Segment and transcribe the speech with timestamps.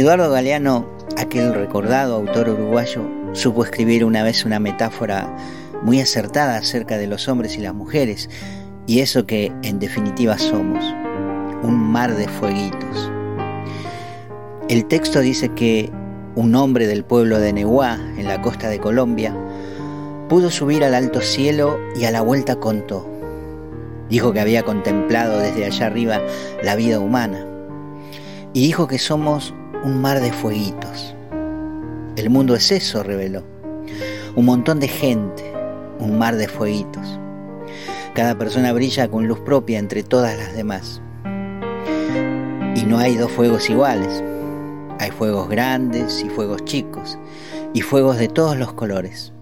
[0.00, 0.86] Eduardo Galeano,
[1.18, 3.02] aquel recordado autor uruguayo,
[3.34, 5.36] supo escribir una vez una metáfora
[5.82, 8.30] muy acertada acerca de los hombres y las mujeres
[8.86, 10.82] y eso que en definitiva somos,
[11.62, 13.12] un mar de fueguitos.
[14.70, 15.90] El texto dice que
[16.34, 19.36] un hombre del pueblo de Nehuá, en la costa de Colombia,
[20.30, 23.06] pudo subir al alto cielo y a la vuelta contó.
[24.08, 26.22] Dijo que había contemplado desde allá arriba
[26.62, 27.44] la vida humana
[28.54, 31.14] y dijo que somos un mar de fueguitos.
[32.16, 33.42] El mundo es eso, reveló.
[34.36, 35.52] Un montón de gente,
[35.98, 37.18] un mar de fueguitos.
[38.14, 41.00] Cada persona brilla con luz propia entre todas las demás.
[42.74, 44.22] Y no hay dos fuegos iguales.
[44.98, 47.18] Hay fuegos grandes y fuegos chicos,
[47.72, 49.32] y fuegos de todos los colores.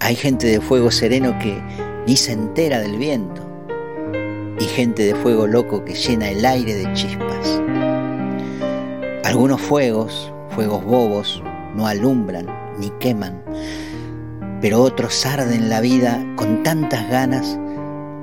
[0.00, 1.62] Hay gente de fuego sereno que
[2.08, 3.40] ni se entera del viento,
[4.58, 7.62] y gente de fuego loco que llena el aire de chispas.
[9.28, 11.42] Algunos fuegos, fuegos bobos,
[11.74, 12.46] no alumbran
[12.78, 13.44] ni queman,
[14.62, 17.58] pero otros arden la vida con tantas ganas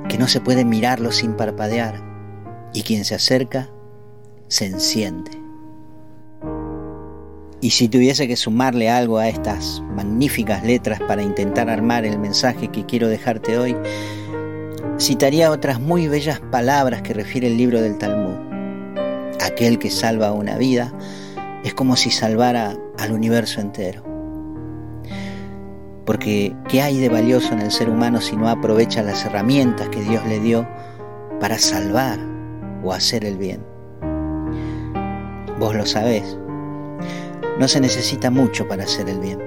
[0.10, 2.02] que no se puede mirarlo sin parpadear,
[2.74, 3.70] y quien se acerca
[4.48, 5.30] se enciende.
[7.62, 12.70] Y si tuviese que sumarle algo a estas magníficas letras para intentar armar el mensaje
[12.70, 13.78] que quiero dejarte hoy,
[15.00, 18.25] citaría otras muy bellas palabras que refiere el libro del Talmud.
[19.46, 20.92] Aquel que salva una vida
[21.64, 24.02] es como si salvara al universo entero.
[26.04, 30.02] Porque ¿qué hay de valioso en el ser humano si no aprovecha las herramientas que
[30.02, 30.68] Dios le dio
[31.40, 32.18] para salvar
[32.84, 33.64] o hacer el bien?
[35.60, 36.40] Vos lo sabés.
[37.60, 39.40] No se necesita mucho para hacer el bien.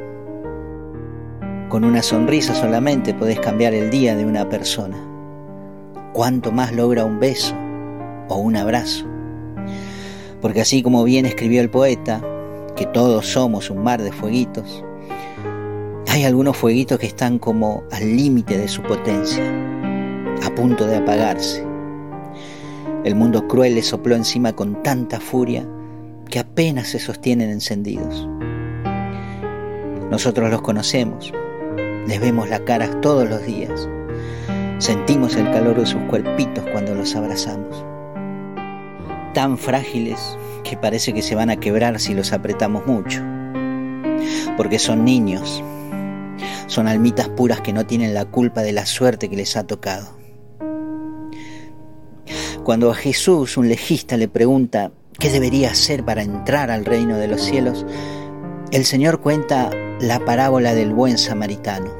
[1.68, 4.96] Con una sonrisa solamente podés cambiar el día de una persona.
[6.12, 7.56] ¿Cuánto más logra un beso
[8.28, 9.17] o un abrazo?
[10.40, 12.22] Porque así como bien escribió el poeta,
[12.76, 14.84] que todos somos un mar de fueguitos,
[16.08, 19.44] hay algunos fueguitos que están como al límite de su potencia,
[20.44, 21.64] a punto de apagarse.
[23.04, 25.66] El mundo cruel le sopló encima con tanta furia
[26.30, 28.28] que apenas se sostienen encendidos.
[30.10, 31.32] Nosotros los conocemos,
[32.06, 33.88] les vemos la cara todos los días,
[34.78, 37.84] sentimos el calor de sus cuerpitos cuando los abrazamos.
[39.38, 43.22] Tan frágiles que parece que se van a quebrar si los apretamos mucho,
[44.56, 45.62] porque son niños,
[46.66, 50.18] son almitas puras que no tienen la culpa de la suerte que les ha tocado.
[52.64, 54.90] Cuando a Jesús un legista le pregunta
[55.20, 57.86] qué debería hacer para entrar al reino de los cielos,
[58.72, 61.92] el Señor cuenta la parábola del buen samaritano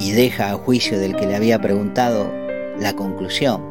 [0.00, 2.32] y deja a juicio del que le había preguntado
[2.80, 3.62] la conclusión.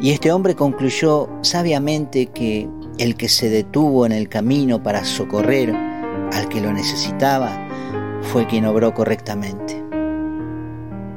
[0.00, 2.68] Y este hombre concluyó sabiamente que
[2.98, 5.74] el que se detuvo en el camino para socorrer
[6.32, 7.68] al que lo necesitaba
[8.22, 9.82] fue quien obró correctamente.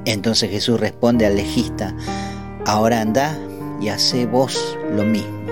[0.05, 1.95] Entonces Jesús responde al legista,
[2.65, 3.37] ahora anda
[3.79, 5.43] y hace vos lo mismo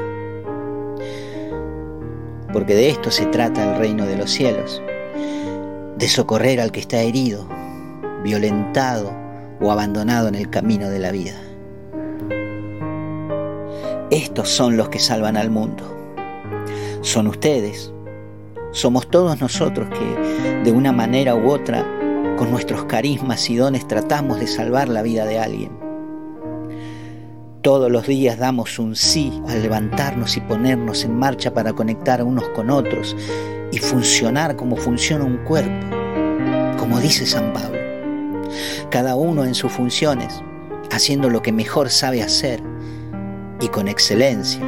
[2.52, 4.81] porque de esto se trata el reino de los cielos,
[5.97, 7.47] de socorrer al que está herido,
[8.24, 9.12] violentado
[9.59, 11.51] o abandonado en el camino de la vida.
[14.12, 15.86] Estos son los que salvan al mundo.
[17.00, 17.94] Son ustedes.
[18.74, 21.88] Somos todos nosotros que de una manera u otra,
[22.38, 25.72] con nuestros carismas y dones, tratamos de salvar la vida de alguien.
[27.62, 32.50] Todos los días damos un sí al levantarnos y ponernos en marcha para conectar unos
[32.50, 33.16] con otros
[33.72, 35.88] y funcionar como funciona un cuerpo,
[36.78, 37.80] como dice San Pablo.
[38.90, 40.44] Cada uno en sus funciones,
[40.92, 42.62] haciendo lo que mejor sabe hacer
[43.62, 44.62] y con excelencia.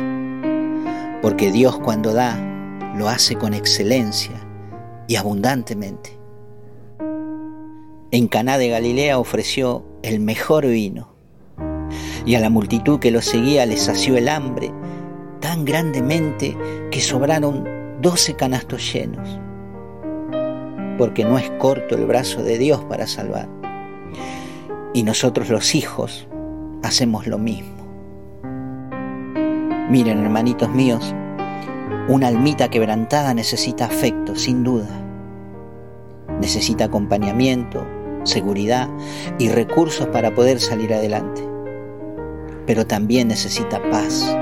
[1.21, 2.37] Porque Dios cuando da,
[2.95, 4.35] lo hace con excelencia
[5.07, 6.17] y abundantemente.
[8.11, 11.13] En Caná de Galilea ofreció el mejor vino
[12.25, 14.71] y a la multitud que lo seguía les sació el hambre
[15.39, 16.55] tan grandemente
[16.89, 17.67] que sobraron
[18.01, 19.39] doce canastos llenos,
[20.97, 23.49] porque no es corto el brazo de Dios para salvar.
[24.93, 26.27] Y nosotros los hijos
[26.81, 27.82] hacemos lo mismo.
[29.93, 31.13] Miren, hermanitos míos,
[32.07, 34.89] una almita quebrantada necesita afecto, sin duda.
[36.41, 37.85] Necesita acompañamiento,
[38.23, 38.89] seguridad
[39.37, 41.53] y recursos para poder salir adelante
[42.65, 44.35] pero también necesita paz.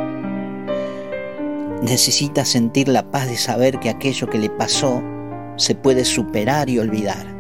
[1.82, 5.02] Necesita sentir la paz de saber que aquello que le pasó
[5.56, 7.36] se puede superar y olvidar.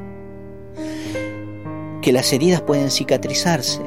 [2.02, 3.82] Que las heridas pueden cicatrizarse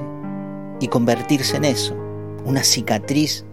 [0.80, 1.96] y convertirse en eso,
[2.44, 3.44] una cicatriz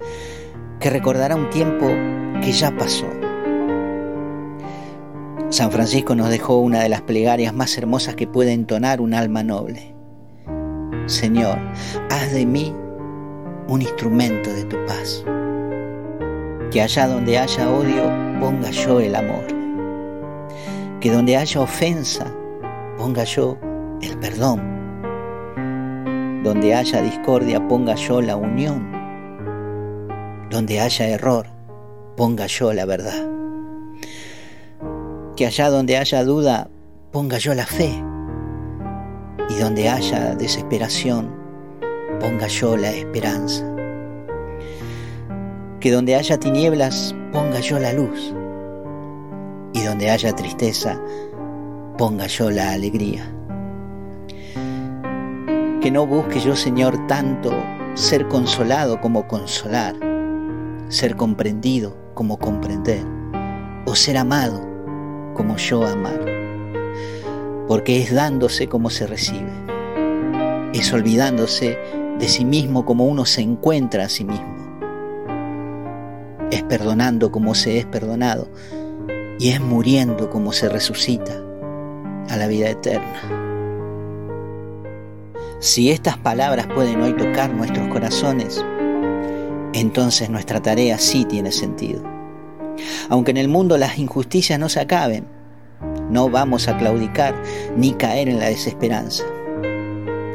[0.81, 1.87] que recordará un tiempo
[2.41, 3.07] que ya pasó
[5.51, 9.43] San Francisco nos dejó una de las plegarias más hermosas que puede entonar un alma
[9.43, 9.93] noble.
[11.07, 11.57] Señor,
[12.09, 12.73] haz de mí
[13.67, 15.25] un instrumento de tu paz.
[16.71, 18.03] Que allá donde haya odio,
[18.39, 19.45] ponga yo el amor.
[21.01, 22.33] Que donde haya ofensa,
[22.97, 23.57] ponga yo
[24.01, 24.61] el perdón.
[26.45, 29.00] Donde haya discordia, ponga yo la unión.
[30.51, 31.47] Donde haya error,
[32.15, 33.31] ponga yo la verdad
[35.41, 36.69] que allá donde haya duda,
[37.11, 37.91] ponga yo la fe.
[39.49, 41.31] Y donde haya desesperación,
[42.19, 43.65] ponga yo la esperanza.
[45.79, 48.35] Que donde haya tinieblas, ponga yo la luz.
[49.73, 51.01] Y donde haya tristeza,
[51.97, 53.23] ponga yo la alegría.
[55.81, 57.51] Que no busque yo, Señor, tanto
[57.95, 59.95] ser consolado como consolar,
[60.91, 63.05] ser comprendido como comprender,
[63.85, 64.61] o ser amado
[65.33, 66.19] como yo amar.
[67.65, 69.51] Porque es dándose como se recibe.
[70.73, 71.79] Es olvidándose
[72.19, 74.57] de sí mismo como uno se encuentra a sí mismo.
[76.51, 78.49] Es perdonando como se es perdonado.
[79.39, 81.41] Y es muriendo como se resucita
[82.29, 83.21] a la vida eterna.
[85.59, 88.63] Si estas palabras pueden hoy tocar nuestros corazones,
[89.73, 92.03] entonces nuestra tarea sí tiene sentido.
[93.09, 95.25] Aunque en el mundo las injusticias no se acaben,
[96.09, 97.35] no vamos a claudicar
[97.75, 99.23] ni caer en la desesperanza.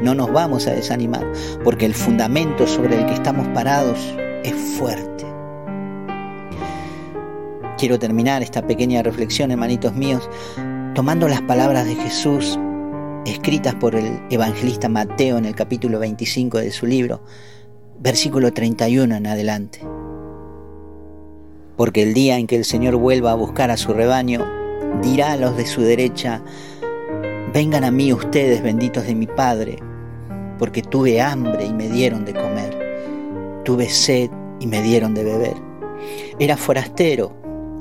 [0.01, 1.25] No nos vamos a desanimar,
[1.63, 3.99] porque el fundamento sobre el que estamos parados
[4.43, 5.25] es fuerte.
[7.77, 10.29] Quiero terminar esta pequeña reflexión, hermanitos míos,
[10.95, 12.59] tomando las palabras de Jesús
[13.25, 17.21] escritas por el evangelista Mateo en el capítulo 25 de su libro,
[17.99, 19.79] versículo 31 en adelante.
[21.75, 24.45] Porque el día en que el Señor vuelva a buscar a su rebaño,
[25.01, 26.41] dirá a los de su derecha,
[27.53, 29.79] vengan a mí ustedes benditos de mi Padre,
[30.59, 34.29] porque tuve hambre y me dieron de comer, tuve sed
[34.59, 35.55] y me dieron de beber,
[36.39, 37.31] era forastero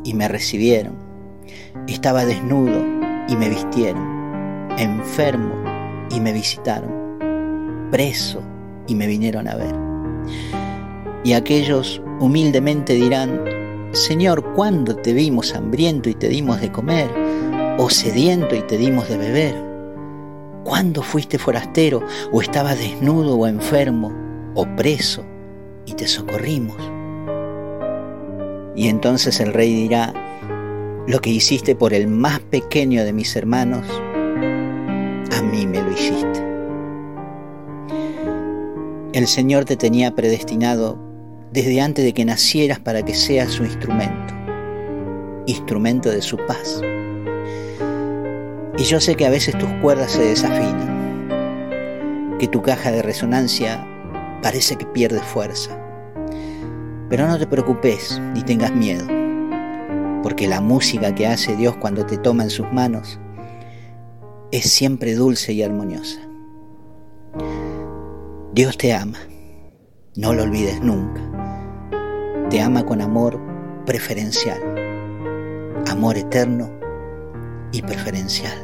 [0.04, 0.94] y me recibieron,
[1.86, 2.84] estaba desnudo
[3.28, 5.54] y me vistieron, enfermo
[6.10, 8.42] y me visitaron, preso
[8.86, 9.85] y me vinieron a ver.
[11.25, 13.43] Y aquellos humildemente dirán,
[13.93, 17.11] Señor, ¿cuándo te vimos hambriento y te dimos de comer?
[17.78, 19.55] ¿O sediento y te dimos de beber?
[20.64, 22.02] ¿Cuándo fuiste forastero
[22.32, 24.12] o estabas desnudo o enfermo
[24.55, 25.25] o preso
[25.87, 26.76] y te socorrimos?
[28.75, 30.12] Y entonces el rey dirá,
[31.06, 33.87] lo que hiciste por el más pequeño de mis hermanos,
[35.32, 36.35] a mí me lo hiciste.
[39.16, 40.98] El Señor te tenía predestinado
[41.50, 44.34] desde antes de que nacieras para que seas su instrumento,
[45.46, 46.82] instrumento de su paz.
[48.76, 51.28] Y yo sé que a veces tus cuerdas se desafinan,
[52.38, 53.88] que tu caja de resonancia
[54.42, 55.80] parece que pierde fuerza.
[57.08, 59.06] Pero no te preocupes ni tengas miedo,
[60.22, 63.18] porque la música que hace Dios cuando te toma en sus manos
[64.52, 66.25] es siempre dulce y armoniosa.
[68.56, 69.18] Dios te ama,
[70.14, 71.20] no lo olvides nunca.
[72.48, 73.38] Te ama con amor
[73.84, 74.58] preferencial,
[75.90, 76.70] amor eterno
[77.70, 78.56] y preferencial.